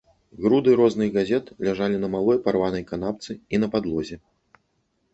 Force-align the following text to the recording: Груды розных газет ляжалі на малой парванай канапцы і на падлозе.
Груды 0.45 0.71
розных 0.79 1.09
газет 1.17 1.53
ляжалі 1.69 2.01
на 2.05 2.11
малой 2.15 2.41
парванай 2.49 2.89
канапцы 2.91 3.31
і 3.39 3.55
на 3.65 3.75
падлозе. 3.77 4.15